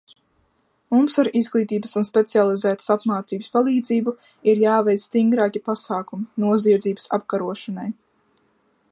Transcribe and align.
Mums 0.93 1.17
ar 1.23 1.27
izglītības 1.39 1.91
un 1.99 2.05
specializētas 2.07 2.89
apmācības 2.95 3.51
palīdzību 3.57 4.13
ir 4.53 4.63
jāveic 4.63 5.03
stingrāki 5.09 5.61
pasākumi 5.69 6.45
noziedzības 6.45 7.11
apkarošanai. 7.19 7.87